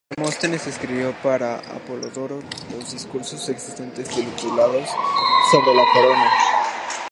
[0.17, 4.89] Demóstenes escribió para Apolodoro los dos discursos existentes titulados
[5.51, 6.31] "Sobre la corona".